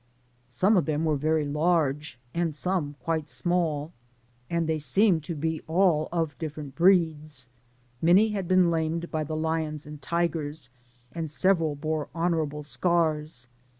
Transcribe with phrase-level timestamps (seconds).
[0.49, 3.93] Some of them were very large, and some quite small,
[4.49, 7.47] and they seemed to be all of different breeds;
[8.01, 10.69] many had been lamed by the lions and tigers,
[11.11, 13.45] and several bore honourable scars.